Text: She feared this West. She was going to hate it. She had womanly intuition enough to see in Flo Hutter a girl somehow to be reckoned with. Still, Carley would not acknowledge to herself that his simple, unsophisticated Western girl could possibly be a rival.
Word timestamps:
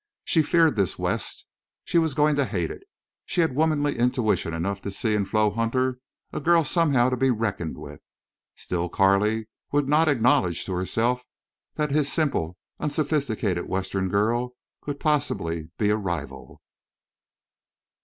She 0.25 0.41
feared 0.41 0.75
this 0.75 0.97
West. 0.97 1.45
She 1.83 1.99
was 1.99 2.15
going 2.15 2.35
to 2.37 2.45
hate 2.45 2.71
it. 2.71 2.81
She 3.23 3.41
had 3.41 3.53
womanly 3.53 3.99
intuition 3.99 4.51
enough 4.51 4.81
to 4.81 4.89
see 4.89 5.13
in 5.13 5.25
Flo 5.25 5.51
Hutter 5.51 5.99
a 6.33 6.39
girl 6.39 6.63
somehow 6.63 7.09
to 7.09 7.15
be 7.17 7.29
reckoned 7.29 7.77
with. 7.77 8.01
Still, 8.55 8.89
Carley 8.89 9.47
would 9.71 9.87
not 9.87 10.07
acknowledge 10.07 10.65
to 10.65 10.71
herself 10.73 11.27
that 11.75 11.91
his 11.91 12.11
simple, 12.11 12.57
unsophisticated 12.79 13.67
Western 13.67 14.09
girl 14.09 14.55
could 14.81 14.99
possibly 14.99 15.69
be 15.77 15.91
a 15.91 15.97
rival. 15.97 16.63